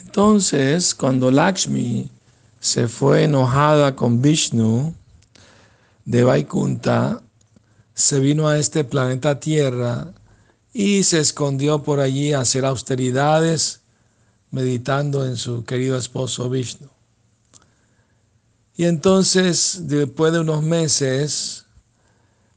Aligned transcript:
Entonces, 0.00 0.94
cuando 0.94 1.30
Lakshmi 1.30 2.10
se 2.60 2.88
fue 2.88 3.24
enojada 3.24 3.94
con 3.94 4.22
Vishnu 4.22 4.94
de 6.04 6.24
Vaikunta, 6.24 7.22
se 7.94 8.18
vino 8.20 8.48
a 8.48 8.58
este 8.58 8.84
planeta 8.84 9.38
Tierra 9.38 10.12
y 10.72 11.04
se 11.04 11.20
escondió 11.20 11.82
por 11.82 12.00
allí 12.00 12.32
a 12.32 12.40
hacer 12.40 12.64
austeridades, 12.64 13.82
meditando 14.50 15.26
en 15.26 15.36
su 15.36 15.64
querido 15.64 15.96
esposo 15.96 16.50
Vishnu. 16.50 16.88
Y 18.76 18.86
entonces, 18.86 19.82
después 19.82 20.32
de 20.32 20.40
unos 20.40 20.62
meses, 20.62 21.66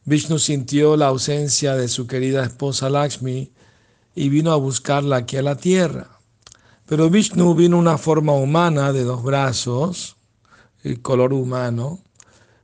Vishnu 0.05 0.39
sintió 0.39 0.97
la 0.97 1.07
ausencia 1.07 1.75
de 1.75 1.87
su 1.87 2.07
querida 2.07 2.43
esposa 2.43 2.89
Lakshmi 2.89 3.51
y 4.15 4.29
vino 4.29 4.51
a 4.51 4.55
buscarla 4.55 5.17
aquí 5.17 5.37
a 5.37 5.43
la 5.43 5.57
tierra. 5.57 6.16
Pero 6.87 7.09
Vishnu 7.09 7.53
vino 7.53 7.77
una 7.77 7.97
forma 7.97 8.31
humana 8.31 8.93
de 8.93 9.03
dos 9.03 9.21
brazos, 9.21 10.15
el 10.83 11.01
color 11.01 11.33
humano, 11.33 11.99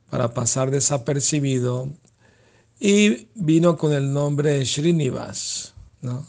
para 0.08 0.32
pasar 0.32 0.70
desapercibido, 0.70 1.90
y 2.80 3.28
vino 3.34 3.76
con 3.76 3.92
el 3.92 4.12
nombre 4.12 4.64
Srinivas. 4.64 5.74
¿no? 6.00 6.26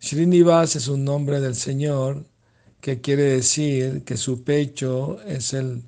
Srinivas 0.00 0.76
es 0.76 0.86
un 0.86 1.04
nombre 1.04 1.40
del 1.40 1.56
Señor 1.56 2.24
que 2.80 3.00
quiere 3.00 3.24
decir 3.24 4.04
que 4.04 4.16
su 4.16 4.44
pecho 4.44 5.20
es 5.22 5.54
el, 5.54 5.82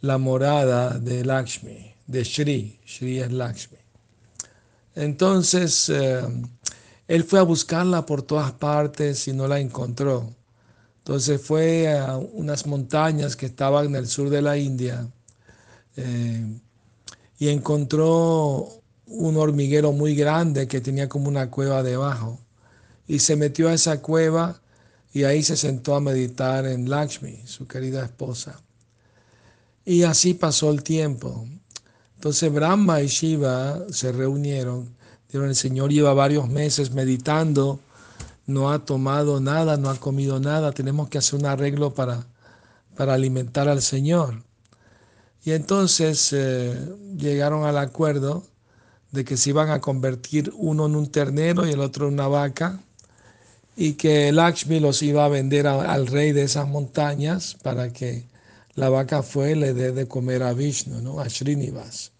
la 0.00 0.16
morada 0.16 0.98
de 0.98 1.26
Lakshmi, 1.26 1.94
de 2.06 2.24
Shri. 2.24 2.78
Shri 2.86 3.20
es 3.20 3.32
Lakshmi. 3.32 3.78
Entonces, 4.94 5.90
eh, 5.90 6.22
él 7.08 7.24
fue 7.24 7.38
a 7.38 7.42
buscarla 7.42 8.04
por 8.04 8.22
todas 8.22 8.52
partes 8.52 9.28
y 9.28 9.32
no 9.32 9.46
la 9.46 9.60
encontró. 9.60 10.34
Entonces 10.98 11.40
fue 11.40 11.96
a 11.96 12.16
unas 12.16 12.66
montañas 12.66 13.36
que 13.36 13.46
estaban 13.46 13.86
en 13.86 13.96
el 13.96 14.08
sur 14.08 14.28
de 14.28 14.42
la 14.42 14.56
India 14.56 15.06
eh, 15.96 16.44
y 17.38 17.48
encontró 17.48 18.82
un 19.06 19.36
hormiguero 19.36 19.92
muy 19.92 20.16
grande 20.16 20.66
que 20.66 20.80
tenía 20.80 21.08
como 21.08 21.28
una 21.28 21.48
cueva 21.48 21.84
debajo. 21.84 22.40
Y 23.06 23.20
se 23.20 23.36
metió 23.36 23.68
a 23.68 23.74
esa 23.74 24.02
cueva 24.02 24.60
y 25.12 25.22
ahí 25.22 25.44
se 25.44 25.56
sentó 25.56 25.94
a 25.94 26.00
meditar 26.00 26.66
en 26.66 26.90
Lakshmi, 26.90 27.42
su 27.46 27.68
querida 27.68 28.04
esposa. 28.04 28.60
Y 29.84 30.02
así 30.02 30.34
pasó 30.34 30.72
el 30.72 30.82
tiempo. 30.82 31.46
Entonces 32.16 32.52
Brahma 32.52 33.00
y 33.00 33.06
Shiva 33.06 33.84
se 33.90 34.10
reunieron 34.10 34.96
el 35.32 35.54
Señor 35.54 35.90
lleva 35.90 36.14
varios 36.14 36.48
meses 36.48 36.92
meditando, 36.92 37.80
no 38.46 38.70
ha 38.70 38.84
tomado 38.84 39.40
nada, 39.40 39.76
no 39.76 39.90
ha 39.90 39.96
comido 39.96 40.40
nada, 40.40 40.72
tenemos 40.72 41.08
que 41.08 41.18
hacer 41.18 41.38
un 41.38 41.46
arreglo 41.46 41.94
para, 41.94 42.26
para 42.96 43.14
alimentar 43.14 43.68
al 43.68 43.82
Señor. 43.82 44.42
Y 45.44 45.52
entonces 45.52 46.32
eh, 46.32 46.76
llegaron 47.16 47.64
al 47.64 47.78
acuerdo 47.78 48.44
de 49.12 49.24
que 49.24 49.36
se 49.36 49.50
iban 49.50 49.70
a 49.70 49.80
convertir 49.80 50.52
uno 50.56 50.86
en 50.86 50.96
un 50.96 51.10
ternero 51.10 51.66
y 51.66 51.72
el 51.72 51.80
otro 51.80 52.08
en 52.08 52.14
una 52.14 52.28
vaca, 52.28 52.80
y 53.76 53.92
que 53.92 54.32
Lakshmi 54.32 54.80
los 54.80 55.02
iba 55.02 55.24
a 55.24 55.28
vender 55.28 55.66
al 55.66 56.06
rey 56.06 56.32
de 56.32 56.44
esas 56.44 56.66
montañas 56.66 57.56
para 57.62 57.92
que 57.92 58.24
la 58.74 58.88
vaca 58.88 59.22
fue 59.22 59.54
le 59.54 59.74
dé 59.74 59.92
de 59.92 60.08
comer 60.08 60.42
a 60.42 60.54
Vishnu, 60.54 61.00
¿no? 61.02 61.20
a 61.20 61.28
Srinivas. 61.28 62.12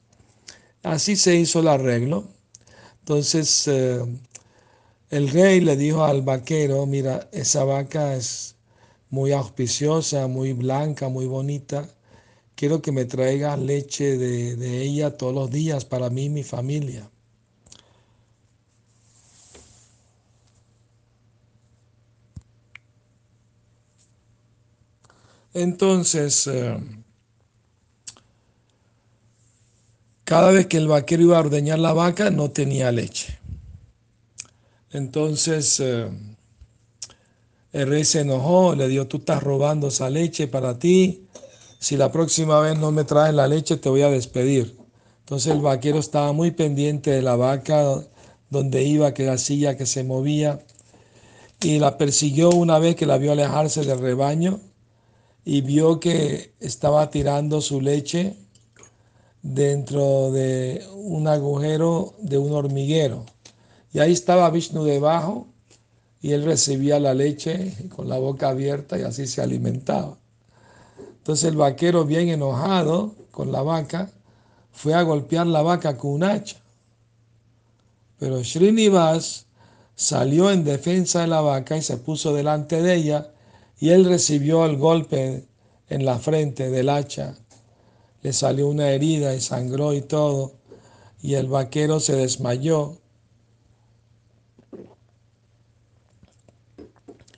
Así 0.83 1.17
se 1.17 1.35
hizo 1.37 1.61
el 1.61 1.69
arreglo. 1.69 2.29
Entonces 3.07 3.69
eh, 3.69 4.05
el 5.11 5.31
rey 5.31 5.61
le 5.61 5.77
dijo 5.77 6.05
al 6.05 6.23
vaquero, 6.23 6.87
mira, 6.87 7.29
esa 7.31 7.63
vaca 7.63 8.17
es 8.17 8.57
muy 9.11 9.31
auspiciosa, 9.31 10.27
muy 10.27 10.53
blanca, 10.55 11.09
muy 11.09 11.27
bonita. 11.27 11.89
Quiero 12.57 12.83
que 12.83 12.93
me 12.93 13.05
traigas 13.05 13.61
leche 13.61 14.19
de, 14.19 14.83
ella 14.83 15.17
todos 15.17 15.35
los 15.35 15.51
días 15.53 15.85
para 15.85 16.11
mí 16.11 16.25
y 16.25 16.31
mi 16.31 16.43
familia. 16.43 17.09
Entonces, 25.55 26.49
eh, 26.49 26.77
Cada 30.37 30.51
vez 30.51 30.67
que 30.67 30.77
el 30.77 30.87
vaquero 30.87 31.23
iba 31.23 31.39
a 31.39 31.41
ordeñar 31.41 31.79
la 31.79 31.95
vaca 31.95 32.31
no 32.31 32.51
tenía 32.51 32.93
leche. 32.93 33.39
Entonces 34.91 35.81
eh, 35.81 36.11
el 37.73 37.89
rey 37.89 38.05
se 38.05 38.21
enojó, 38.21 38.75
le 38.75 38.87
dijo, 38.87 39.07
tú 39.07 39.17
estás 39.17 39.43
robando 39.43 39.89
esa 39.89 40.11
leche 40.11 40.47
para 40.47 40.79
ti, 40.79 41.27
si 41.79 41.97
la 41.97 42.13
próxima 42.13 42.61
vez 42.61 42.79
no 42.79 42.93
me 42.93 43.05
traes 43.05 43.33
la 43.33 43.49
leche 43.49 43.79
te 43.79 43.89
voy 43.89 44.03
a 44.03 44.11
despedir. 44.11 44.77
Entonces 45.21 45.55
el 45.55 45.63
vaquero 45.63 45.99
estaba 46.01 46.35
muy 46.35 46.51
pendiente 46.51 47.13
de 47.13 47.23
la 47.23 47.37
vaca, 47.37 48.05
donde 48.51 48.83
iba, 48.83 49.15
que 49.15 49.25
la 49.25 49.39
silla 49.39 49.79
que 49.79 49.87
se 49.87 50.05
movía, 50.05 50.59
y 51.63 51.79
la 51.79 51.97
persiguió 51.97 52.51
una 52.51 52.79
vez 52.79 52.95
que 52.95 53.07
la 53.07 53.17
vio 53.17 53.33
alejarse 53.33 53.87
del 53.87 54.01
rebaño 54.01 54.61
y 55.47 55.63
vio 55.63 55.99
que 55.99 56.53
estaba 56.61 57.09
tirando 57.09 57.63
su 57.63 57.81
leche 57.81 58.37
dentro 59.55 60.33
de 60.33 60.85
un 60.95 61.29
agujero 61.29 62.15
de 62.19 62.39
un 62.39 62.53
hormiguero. 62.53 63.25
Y 63.93 64.01
ahí 64.01 64.13
estaba 64.13 64.51
Vishnu 64.51 64.85
debajo 64.85 65.47
y 66.21 66.33
él 66.33 66.45
recibía 66.45 66.99
la 66.99 67.15
leche 67.15 67.73
con 67.95 68.09
la 68.09 68.19
boca 68.19 68.49
abierta 68.49 68.99
y 68.99 69.03
así 69.03 69.27
se 69.27 69.41
alimentaba. 69.41 70.19
Entonces 71.19 71.49
el 71.49 71.57
vaquero 71.57 72.05
bien 72.05 72.29
enojado 72.29 73.15
con 73.31 73.53
la 73.53 73.63
vaca 73.63 74.11
fue 74.73 74.95
a 74.95 75.03
golpear 75.03 75.47
la 75.47 75.63
vaca 75.63 75.97
con 75.97 76.13
un 76.13 76.25
hacha. 76.25 76.57
Pero 78.19 78.43
Srinivas 78.43 79.47
salió 79.95 80.51
en 80.51 80.65
defensa 80.65 81.21
de 81.21 81.29
la 81.29 81.41
vaca 81.41 81.77
y 81.77 81.83
se 81.83 81.97
puso 81.99 82.35
delante 82.35 82.83
de 82.83 82.95
ella 82.95 83.31
y 83.79 83.91
él 83.91 84.05
recibió 84.05 84.65
el 84.67 84.77
golpe 84.77 85.45
en 85.89 86.05
la 86.05 86.19
frente 86.19 86.71
del 86.71 86.89
hacha 86.89 87.37
le 88.23 88.33
salió 88.33 88.69
una 88.69 88.91
herida 88.91 89.35
y 89.35 89.41
sangró 89.41 89.95
y 89.95 90.03
todo, 90.03 90.55
y 91.23 91.35
el 91.35 91.49
vaquero 91.49 92.01
se 92.01 92.15
desmayó. 92.17 92.99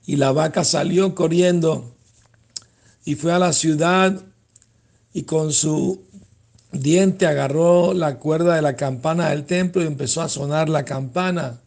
Y 0.07 0.17
la 0.17 0.33
vaca 0.33 0.65
salió 0.65 1.15
corriendo 1.15 1.95
y 3.05 3.15
fue 3.15 3.33
a 3.33 3.39
la 3.39 3.53
ciudad 3.53 4.23
y 5.13 5.23
con 5.23 5.53
su 5.53 6.03
diente 6.73 7.27
agarró 7.27 7.95
la 7.95 8.19
cuerda 8.19 8.55
de 8.55 8.63
la 8.63 8.77
campana 8.77 9.31
del 9.31 9.45
templo 9.45 9.83
y 9.83 9.87
empezó 9.87 10.23
a 10.23 10.29
sonar 10.29 10.69
la 10.69 10.85
campana. 10.85 11.61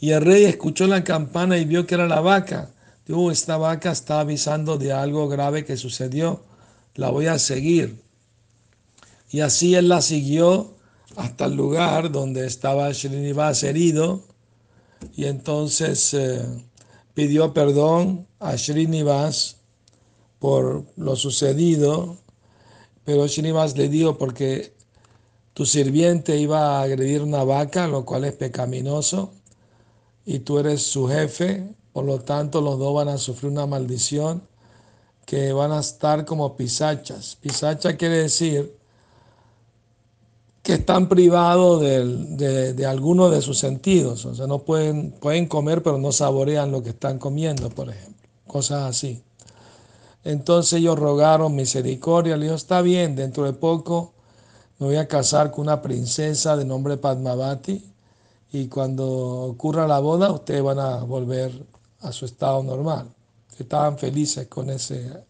Y 0.00 0.10
el 0.10 0.20
rey 0.22 0.44
escuchó 0.44 0.86
la 0.86 1.04
campana 1.04 1.58
y 1.58 1.64
vio 1.64 1.86
que 1.86 1.94
era 1.94 2.08
la 2.08 2.20
vaca. 2.20 2.70
Dijo, 3.06 3.30
esta 3.30 3.56
vaca 3.56 3.92
está 3.92 4.20
avisando 4.20 4.78
de 4.78 4.92
algo 4.92 5.28
grave 5.28 5.64
que 5.64 5.76
sucedió. 5.76 6.42
La 6.94 7.10
voy 7.10 7.26
a 7.26 7.38
seguir. 7.38 8.02
Y 9.30 9.40
así 9.40 9.74
él 9.74 9.88
la 9.88 10.02
siguió 10.02 10.74
hasta 11.16 11.46
el 11.46 11.54
lugar 11.54 12.12
donde 12.12 12.46
estaba 12.46 12.92
Srinivas 12.92 13.62
herido 13.62 14.22
y 15.14 15.24
entonces 15.24 16.14
eh, 16.14 16.42
pidió 17.14 17.52
perdón 17.52 18.26
a 18.38 18.56
Srinivas 18.56 19.56
por 20.38 20.84
lo 20.96 21.16
sucedido, 21.16 22.16
pero 23.04 23.26
Srinivas 23.28 23.76
le 23.76 23.88
dijo 23.88 24.18
porque 24.18 24.74
tu 25.54 25.66
sirviente 25.66 26.36
iba 26.38 26.78
a 26.78 26.82
agredir 26.82 27.22
una 27.22 27.44
vaca, 27.44 27.86
lo 27.86 28.04
cual 28.04 28.24
es 28.24 28.32
pecaminoso, 28.32 29.32
y 30.24 30.40
tú 30.40 30.58
eres 30.58 30.82
su 30.82 31.08
jefe, 31.08 31.74
por 31.92 32.04
lo 32.04 32.20
tanto 32.20 32.60
los 32.60 32.78
dos 32.78 32.94
van 32.94 33.08
a 33.08 33.18
sufrir 33.18 33.50
una 33.50 33.66
maldición 33.66 34.42
que 35.24 35.52
van 35.52 35.72
a 35.72 35.80
estar 35.80 36.24
como 36.24 36.56
pisachas. 36.56 37.36
Pisacha 37.40 37.96
quiere 37.96 38.18
decir 38.18 38.76
que 40.62 40.74
están 40.74 41.08
privados 41.08 41.80
de, 41.80 42.72
de, 42.74 42.86
alguno 42.86 43.30
de 43.30 43.42
sus 43.42 43.58
sentidos. 43.58 44.24
O 44.24 44.34
sea, 44.34 44.46
no 44.46 44.60
pueden, 44.60 45.12
pueden 45.12 45.46
comer, 45.46 45.82
pero 45.82 45.98
no 45.98 46.12
saborean 46.12 46.70
lo 46.70 46.82
que 46.82 46.90
están 46.90 47.18
comiendo, 47.18 47.68
por 47.70 47.88
ejemplo. 47.88 48.28
Cosas 48.46 48.82
así. 48.82 49.22
Entonces 50.24 50.74
ellos 50.74 50.98
rogaron 50.98 51.56
misericordia. 51.56 52.36
Le 52.36 52.44
dijo, 52.44 52.54
está 52.54 52.80
bien, 52.82 53.16
dentro 53.16 53.44
de 53.44 53.52
poco 53.52 54.12
me 54.78 54.86
voy 54.86 54.96
a 54.96 55.08
casar 55.08 55.50
con 55.50 55.62
una 55.62 55.82
princesa 55.82 56.56
de 56.56 56.64
nombre 56.64 56.96
Padmavati. 56.96 57.84
Y 58.52 58.68
cuando 58.68 59.06
ocurra 59.08 59.86
la 59.88 59.98
boda, 59.98 60.30
ustedes 60.30 60.62
van 60.62 60.78
a 60.78 60.96
volver 60.98 61.66
a 62.00 62.12
su 62.12 62.24
estado 62.24 62.62
normal. 62.62 63.08
Estaban 63.62 63.98
felices 63.98 64.46
con, 64.48 64.70
ese, 64.70 65.24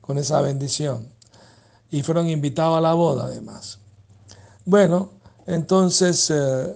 con 0.00 0.18
esa 0.18 0.40
bendición. 0.40 1.08
Y 1.90 2.02
fueron 2.02 2.28
invitados 2.28 2.78
a 2.78 2.80
la 2.80 2.94
boda, 2.94 3.24
además. 3.24 3.78
Bueno, 4.64 5.10
entonces 5.46 6.30
eh, 6.30 6.74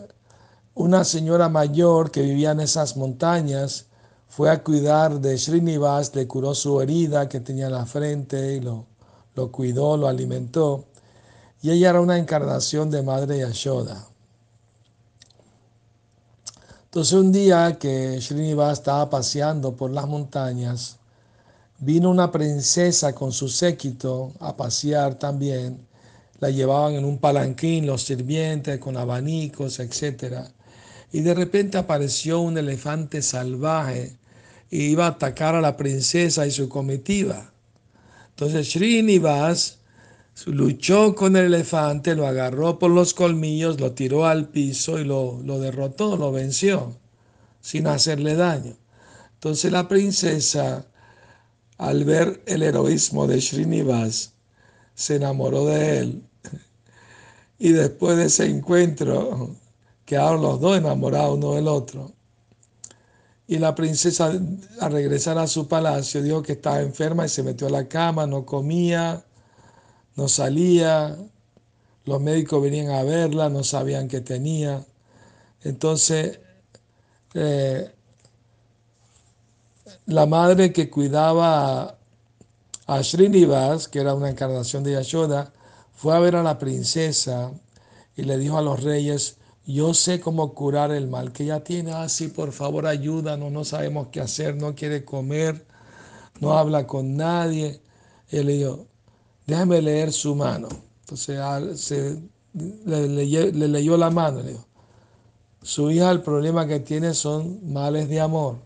una 0.74 1.04
señora 1.04 1.48
mayor 1.48 2.10
que 2.10 2.22
vivía 2.22 2.50
en 2.50 2.60
esas 2.60 2.96
montañas 2.96 3.86
fue 4.28 4.50
a 4.50 4.62
cuidar 4.62 5.20
de 5.20 5.38
Srinivas, 5.38 6.14
le 6.14 6.26
curó 6.26 6.54
su 6.54 6.80
herida 6.80 7.28
que 7.28 7.40
tenía 7.40 7.66
en 7.66 7.72
la 7.72 7.86
frente 7.86 8.56
y 8.56 8.60
lo, 8.60 8.86
lo 9.34 9.50
cuidó, 9.50 9.96
lo 9.96 10.08
alimentó. 10.08 10.84
Y 11.62 11.70
ella 11.70 11.90
era 11.90 12.00
una 12.00 12.18
encarnación 12.18 12.90
de 12.90 13.02
Madre 13.02 13.38
Yashoda. 13.38 14.06
Entonces 16.96 17.12
un 17.12 17.30
día 17.30 17.76
que 17.78 18.18
Srinivas 18.22 18.78
estaba 18.78 19.10
paseando 19.10 19.76
por 19.76 19.90
las 19.90 20.08
montañas, 20.08 20.96
vino 21.78 22.08
una 22.08 22.32
princesa 22.32 23.14
con 23.14 23.32
su 23.32 23.50
séquito 23.50 24.32
a 24.40 24.56
pasear 24.56 25.16
también. 25.16 25.86
La 26.38 26.48
llevaban 26.48 26.94
en 26.94 27.04
un 27.04 27.18
palanquín 27.18 27.86
los 27.86 28.04
sirvientes 28.04 28.78
con 28.78 28.96
abanicos, 28.96 29.78
etc. 29.78 30.46
Y 31.12 31.20
de 31.20 31.34
repente 31.34 31.76
apareció 31.76 32.40
un 32.40 32.56
elefante 32.56 33.20
salvaje 33.20 34.16
y 34.70 34.84
iba 34.84 35.04
a 35.04 35.10
atacar 35.10 35.54
a 35.54 35.60
la 35.60 35.76
princesa 35.76 36.46
y 36.46 36.50
su 36.50 36.66
comitiva. 36.66 37.52
Entonces 38.30 38.70
Srinivas 38.72 39.80
luchó 40.44 41.14
con 41.14 41.36
el 41.36 41.46
elefante, 41.46 42.14
lo 42.14 42.26
agarró 42.26 42.78
por 42.78 42.90
los 42.90 43.14
colmillos, 43.14 43.80
lo 43.80 43.92
tiró 43.92 44.26
al 44.26 44.48
piso 44.48 44.98
y 44.98 45.04
lo, 45.04 45.40
lo 45.42 45.58
derrotó, 45.58 46.16
lo 46.16 46.30
venció, 46.30 46.96
sin 47.60 47.86
hacerle 47.86 48.36
daño. 48.36 48.76
Entonces 49.34 49.72
la 49.72 49.88
princesa, 49.88 50.86
al 51.78 52.04
ver 52.04 52.42
el 52.46 52.62
heroísmo 52.62 53.26
de 53.26 53.40
Srinivas, 53.40 54.34
se 54.94 55.16
enamoró 55.16 55.66
de 55.66 55.98
él. 55.98 56.22
Y 57.58 57.72
después 57.72 58.16
de 58.16 58.26
ese 58.26 58.46
encuentro, 58.46 59.56
quedaron 60.04 60.42
los 60.42 60.60
dos 60.60 60.76
enamorados 60.78 61.36
uno 61.36 61.54
del 61.54 61.68
otro. 61.68 62.12
Y 63.46 63.58
la 63.58 63.74
princesa, 63.74 64.32
al 64.80 64.92
regresar 64.92 65.38
a 65.38 65.46
su 65.46 65.68
palacio, 65.68 66.22
dijo 66.22 66.42
que 66.42 66.52
estaba 66.52 66.80
enferma 66.80 67.26
y 67.26 67.28
se 67.28 67.42
metió 67.42 67.68
a 67.68 67.70
la 67.70 67.88
cama, 67.88 68.26
no 68.26 68.44
comía, 68.44 69.25
no 70.16 70.28
salía. 70.28 71.16
Los 72.04 72.20
médicos 72.20 72.62
venían 72.62 72.90
a 72.90 73.02
verla, 73.02 73.48
no 73.48 73.64
sabían 73.64 74.08
qué 74.08 74.20
tenía. 74.20 74.84
Entonces, 75.62 76.40
eh, 77.34 77.90
la 80.06 80.26
madre 80.26 80.72
que 80.72 80.88
cuidaba 80.90 81.98
a 82.86 83.02
Srinivas, 83.02 83.88
que 83.88 84.00
era 84.00 84.14
una 84.14 84.30
encarnación 84.30 84.84
de 84.84 84.92
Yashoda, 84.92 85.52
fue 85.94 86.14
a 86.14 86.20
ver 86.20 86.36
a 86.36 86.42
la 86.42 86.58
princesa 86.58 87.52
y 88.16 88.22
le 88.22 88.38
dijo 88.38 88.58
a 88.58 88.62
los 88.62 88.82
reyes, 88.82 89.38
yo 89.66 89.94
sé 89.94 90.20
cómo 90.20 90.54
curar 90.54 90.92
el 90.92 91.08
mal 91.08 91.32
que 91.32 91.42
ella 91.42 91.64
tiene. 91.64 91.92
Ah, 91.92 92.08
sí, 92.08 92.28
por 92.28 92.52
favor, 92.52 92.86
ayúdanos. 92.86 93.50
No 93.50 93.64
sabemos 93.64 94.08
qué 94.12 94.20
hacer. 94.20 94.54
No 94.54 94.76
quiere 94.76 95.04
comer. 95.04 95.66
No 96.40 96.56
habla 96.56 96.86
con 96.86 97.16
nadie. 97.16 97.80
Y 98.30 98.42
le 98.44 98.52
dijo, 98.52 98.86
déjame 99.46 99.80
leer 99.80 100.12
su 100.12 100.34
mano. 100.34 100.68
Entonces 101.00 101.38
ah, 101.38 101.60
le, 102.84 103.68
leyó 103.68 103.96
la 103.96 104.10
mano. 104.10 104.42
Le 104.42 104.52
dijo, 104.52 104.66
su 105.62 105.90
hija 105.90 106.10
el 106.10 106.22
problema 106.22 106.66
que 106.66 106.80
tiene 106.80 107.14
son 107.14 107.72
males 107.72 108.08
de 108.08 108.20
amor. 108.20 108.56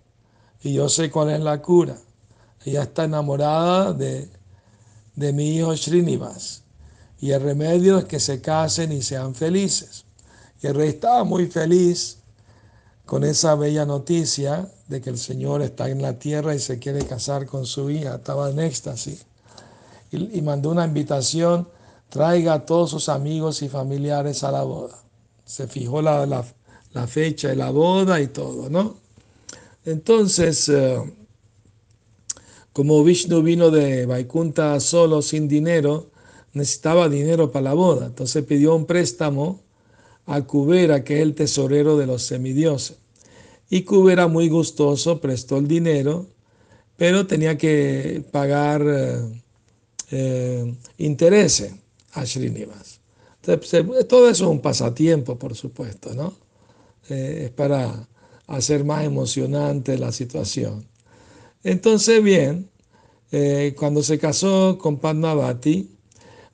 Y 0.62 0.74
yo 0.74 0.88
sé 0.88 1.10
cuál 1.10 1.30
es 1.30 1.40
la 1.40 1.60
cura. 1.62 1.96
Ella 2.64 2.82
está 2.82 3.04
enamorada 3.04 3.92
de, 3.92 4.28
de 5.16 5.32
mi 5.32 5.56
hijo 5.56 5.76
Srinivas. 5.76 6.62
Y 7.18 7.32
el 7.32 7.42
remedio 7.42 7.98
es 7.98 8.04
que 8.06 8.20
se 8.20 8.40
casen 8.40 8.92
y 8.92 9.02
sean 9.02 9.34
felices. 9.34 10.04
Y 10.62 10.66
el 10.66 10.74
rey 10.74 10.90
estaba 10.90 11.24
muy 11.24 11.46
feliz 11.46 12.18
con 13.04 13.24
esa 13.24 13.54
bella 13.54 13.84
noticia 13.84 14.70
de 14.88 15.00
que 15.00 15.10
el 15.10 15.18
Señor 15.18 15.62
está 15.62 15.88
en 15.88 16.00
la 16.00 16.18
tierra 16.18 16.54
y 16.54 16.58
se 16.58 16.78
quiere 16.78 17.04
casar 17.06 17.46
con 17.46 17.66
su 17.66 17.90
hija. 17.90 18.16
Estaba 18.16 18.50
en 18.50 18.60
éxtasis. 18.60 19.26
Y, 20.12 20.42
mandó 20.42 20.70
una 20.70 20.84
invitación, 20.84 21.68
traiga 22.08 22.54
a 22.54 22.66
todos 22.66 22.90
sus 22.90 23.08
amigos 23.08 23.62
y 23.62 23.68
familiares 23.68 24.42
a 24.42 24.50
la 24.50 24.62
boda. 24.62 24.96
Se 25.44 25.66
fijó 25.68 26.02
la, 26.02 26.26
la, 26.26 27.06
fecha 27.06 27.48
de 27.48 27.56
la 27.56 27.70
boda 27.70 28.20
y 28.20 28.28
todo, 28.28 28.68
¿no? 28.68 28.96
Entonces, 29.84 30.68
eh, 30.68 30.98
como 32.72 33.02
Vishnu 33.04 33.42
vino 33.42 33.70
de 33.70 34.06
Vaikunta 34.06 34.78
solo, 34.80 35.22
sin 35.22 35.48
dinero, 35.48 36.10
necesitaba 36.52 37.08
dinero 37.08 37.50
para 37.50 37.64
la 37.64 37.74
boda. 37.74 38.06
Entonces 38.06 38.44
pidió 38.44 38.74
un 38.74 38.86
préstamo 38.86 39.60
a 40.26 40.42
Cubera, 40.42 41.04
que 41.04 41.16
es 41.16 41.22
el 41.22 41.34
tesorero 41.34 41.96
de 41.96 42.06
los 42.06 42.22
semidioses. 42.22 42.96
Y 43.68 43.82
Cubera, 43.82 44.26
muy 44.26 44.48
gustoso, 44.48 45.20
prestó 45.20 45.58
el 45.58 45.68
dinero, 45.68 46.26
pero 46.96 47.26
tenía 47.26 47.56
que 47.56 48.24
pagar 48.30 48.82
eh, 50.10 50.64
eh, 50.64 50.74
intereses 50.98 51.72
a 52.12 52.26
Srinivas. 52.26 53.00
Entonces, 53.42 53.86
todo 54.08 54.28
eso 54.28 54.44
es 54.44 54.50
un 54.50 54.60
pasatiempo, 54.60 55.38
por 55.38 55.54
supuesto, 55.54 56.14
¿no? 56.14 56.34
Eh, 57.08 57.44
es 57.46 57.50
para 57.50 58.08
hacer 58.46 58.84
más 58.84 59.04
emocionante 59.04 59.96
la 59.96 60.12
situación. 60.12 60.86
Entonces, 61.62 62.22
bien, 62.22 62.68
cuando 63.76 64.02
se 64.02 64.18
casó 64.18 64.76
con 64.76 64.98
Padmavati, 64.98 65.88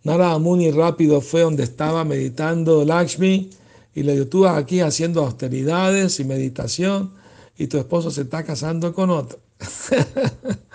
Narada 0.04 0.38
Muni 0.38 0.70
rápido 0.70 1.22
fue 1.22 1.40
donde 1.40 1.64
estaba 1.64 2.04
meditando 2.04 2.84
Lakshmi 2.84 3.50
y 3.94 4.02
le 4.02 4.12
dijo, 4.12 4.26
tú 4.26 4.46
aquí 4.46 4.80
haciendo 4.80 5.24
austeridades 5.24 6.20
y 6.20 6.24
meditación 6.24 7.14
y 7.56 7.66
tu 7.66 7.78
esposo 7.78 8.10
se 8.10 8.22
está 8.22 8.44
casando 8.44 8.92
con 8.92 9.08
otro. 9.10 9.38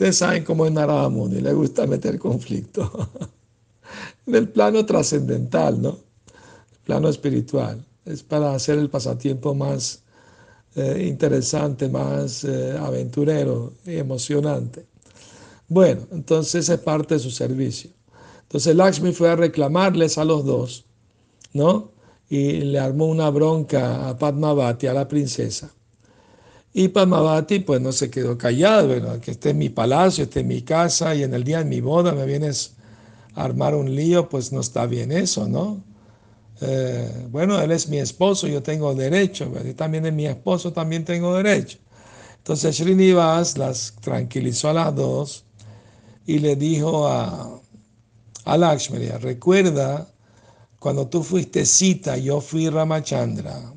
Ustedes 0.00 0.16
saben 0.16 0.44
cómo 0.44 0.64
es 0.64 0.72
Narada 0.72 1.10
Muni, 1.10 1.42
le 1.42 1.52
gusta 1.52 1.86
meter 1.86 2.18
conflicto. 2.18 3.10
en 4.26 4.34
el 4.34 4.48
plano 4.48 4.86
trascendental, 4.86 5.82
¿no? 5.82 5.90
El 5.90 6.78
plano 6.86 7.10
espiritual. 7.10 7.84
Es 8.06 8.22
para 8.22 8.54
hacer 8.54 8.78
el 8.78 8.88
pasatiempo 8.88 9.54
más 9.54 10.02
eh, 10.74 11.04
interesante, 11.06 11.90
más 11.90 12.44
eh, 12.44 12.78
aventurero 12.78 13.74
y 13.84 13.96
emocionante. 13.96 14.86
Bueno, 15.68 16.06
entonces 16.12 16.70
es 16.70 16.80
parte 16.80 17.16
de 17.16 17.20
su 17.20 17.30
servicio. 17.30 17.90
Entonces 18.44 18.74
Lakshmi 18.74 19.12
fue 19.12 19.28
a 19.28 19.36
reclamarles 19.36 20.16
a 20.16 20.24
los 20.24 20.46
dos, 20.46 20.86
¿no? 21.52 21.90
Y 22.30 22.52
le 22.62 22.78
armó 22.78 23.04
una 23.04 23.28
bronca 23.28 24.08
a 24.08 24.16
Padmavati, 24.16 24.86
a 24.86 24.94
la 24.94 25.06
princesa. 25.06 25.70
Y 26.72 26.88
Padmavati 26.88 27.60
pues 27.60 27.80
no 27.80 27.92
se 27.92 28.10
quedó 28.10 28.38
callado, 28.38 28.88
bueno, 28.88 29.20
que 29.20 29.32
esté 29.32 29.50
en 29.50 29.58
mi 29.58 29.70
palacio, 29.70 30.24
esté 30.24 30.40
en 30.40 30.48
mi 30.48 30.62
casa 30.62 31.14
y 31.14 31.24
en 31.24 31.34
el 31.34 31.42
día 31.44 31.58
de 31.58 31.64
mi 31.64 31.80
boda 31.80 32.12
me 32.12 32.24
vienes 32.26 32.74
a 33.34 33.44
armar 33.44 33.74
un 33.74 33.94
lío, 33.94 34.28
pues 34.28 34.52
no 34.52 34.60
está 34.60 34.86
bien 34.86 35.12
eso, 35.12 35.48
¿no? 35.48 35.82
Eh, 36.60 37.26
bueno, 37.30 37.60
él 37.60 37.72
es 37.72 37.88
mi 37.88 37.98
esposo, 37.98 38.46
yo 38.46 38.62
tengo 38.62 38.94
derecho, 38.94 39.50
y 39.64 39.74
también 39.74 40.06
es 40.06 40.12
mi 40.12 40.26
esposo, 40.26 40.72
también 40.72 41.04
tengo 41.04 41.34
derecho. 41.36 41.78
Entonces 42.38 42.76
Srinivas 42.76 43.58
las 43.58 43.94
tranquilizó 44.00 44.70
a 44.70 44.74
las 44.74 44.94
dos 44.94 45.44
y 46.26 46.38
le 46.40 46.56
dijo 46.56 47.06
a, 47.08 47.60
a 48.44 48.58
Lakshmi, 48.58 49.08
recuerda 49.20 50.08
cuando 50.78 51.08
tú 51.08 51.22
fuiste 51.22 51.66
cita, 51.66 52.16
yo 52.16 52.40
fui 52.40 52.68
Ramachandra. 52.68 53.74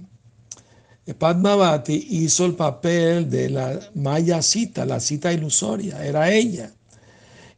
Padmavati 1.11 2.07
hizo 2.11 2.45
el 2.45 2.55
papel 2.55 3.29
de 3.29 3.49
la 3.49 3.79
Maya 3.95 4.41
cita, 4.41 4.85
la 4.85 4.99
cita 4.99 5.33
ilusoria, 5.33 6.05
era 6.05 6.31
ella. 6.31 6.71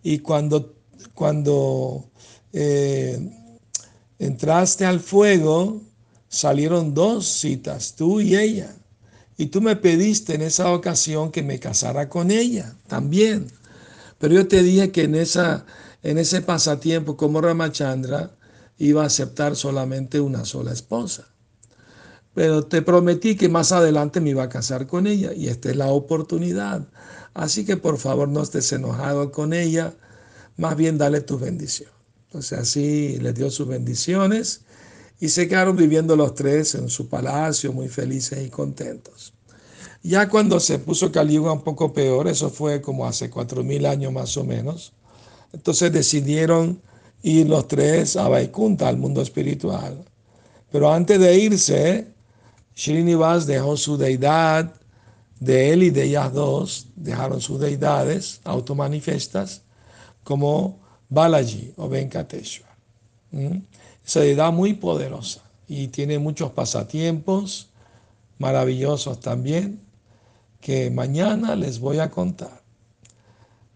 Y 0.01 0.19
cuando, 0.19 0.73
cuando 1.13 2.09
eh, 2.53 3.19
entraste 4.17 4.85
al 4.85 4.99
fuego, 4.99 5.81
salieron 6.27 6.93
dos 6.93 7.27
citas, 7.27 7.93
tú 7.95 8.19
y 8.19 8.35
ella. 8.35 8.75
Y 9.37 9.47
tú 9.47 9.61
me 9.61 9.75
pediste 9.75 10.33
en 10.35 10.41
esa 10.41 10.71
ocasión 10.73 11.31
que 11.31 11.43
me 11.43 11.59
casara 11.59 12.09
con 12.09 12.31
ella 12.31 12.75
también. 12.87 13.47
Pero 14.17 14.33
yo 14.33 14.47
te 14.47 14.63
dije 14.63 14.91
que 14.91 15.03
en 15.03 15.15
esa 15.15 15.65
en 16.05 16.19
ese 16.19 16.43
pasatiempo 16.43 17.17
como 17.17 17.41
Ramachandra 17.41 18.37
iba 18.77 19.01
a 19.01 19.07
aceptar 19.07 19.55
solamente 19.55 20.21
una 20.21 20.45
sola 20.45 20.71
esposa. 20.71 21.27
Pero 22.35 22.63
te 22.63 22.81
prometí 22.81 23.35
que 23.35 23.49
más 23.49 23.71
adelante 23.71 24.19
me 24.19 24.31
iba 24.31 24.43
a 24.43 24.49
casar 24.49 24.85
con 24.85 25.07
ella 25.07 25.33
y 25.33 25.47
esta 25.47 25.69
es 25.69 25.77
la 25.77 25.87
oportunidad. 25.87 26.85
Así 27.33 27.65
que 27.65 27.77
por 27.77 27.97
favor 27.97 28.27
no 28.27 28.43
estés 28.43 28.71
enojado 28.73 29.31
con 29.31 29.53
ella, 29.53 29.93
más 30.57 30.75
bien 30.75 30.97
dale 30.97 31.21
tu 31.21 31.39
bendición. 31.39 31.89
Entonces 32.27 32.59
así 32.59 33.17
le 33.19 33.31
dio 33.31 33.49
sus 33.49 33.67
bendiciones 33.67 34.61
y 35.19 35.29
se 35.29 35.47
quedaron 35.47 35.77
viviendo 35.77 36.17
los 36.17 36.35
tres 36.35 36.75
en 36.75 36.89
su 36.89 37.07
palacio 37.07 37.71
muy 37.71 37.87
felices 37.87 38.45
y 38.45 38.49
contentos. 38.49 39.33
Ya 40.03 40.27
cuando 40.29 40.59
se 40.59 40.77
puso 40.77 41.11
Caliuga 41.11 41.53
un 41.53 41.63
poco 41.63 41.93
peor, 41.93 42.27
eso 42.27 42.49
fue 42.49 42.81
como 42.81 43.07
hace 43.07 43.29
cuatro 43.29 43.63
mil 43.63 43.85
años 43.85 44.11
más 44.11 44.35
o 44.37 44.43
menos, 44.43 44.93
entonces 45.53 45.91
decidieron 45.91 46.81
ir 47.23 47.47
los 47.47 47.67
tres 47.67 48.17
a 48.17 48.27
Vaikunta, 48.27 48.89
al 48.89 48.97
mundo 48.97 49.21
espiritual. 49.21 50.03
Pero 50.69 50.91
antes 50.91 51.19
de 51.19 51.37
irse, 51.39 52.14
Srinivas 52.75 53.48
dejó 53.48 53.77
su 53.77 53.98
deidad 53.98 54.74
de 55.39 55.72
él 55.72 55.84
y 55.84 55.89
de 55.89 56.03
ellas 56.03 56.34
dos 56.34 56.88
dejaron 56.96 57.41
sus 57.41 57.60
deidades 57.60 58.41
automanifiestas 58.44 59.62
como 60.24 60.79
Balaji 61.10 61.74
o 61.77 61.88
Venkateshwar. 61.88 62.75
Esa 64.05 64.20
deidad 64.20 64.51
muy 64.51 64.74
poderosa 64.74 65.41
y 65.67 65.88
tiene 65.88 66.20
muchos 66.20 66.51
pasatiempos 66.51 67.70
maravillosos 68.38 69.20
también 69.20 69.82
que 70.60 70.89
mañana 70.89 71.55
les 71.55 71.79
voy 71.79 72.00
a 72.00 72.10
contar. 72.10 72.62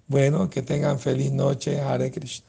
Bueno, 0.08 0.50
que 0.50 0.62
tengan 0.62 1.00
feliz 1.00 1.32
noche, 1.32 1.80
Hare 1.80 2.12
Krishna. 2.12 2.49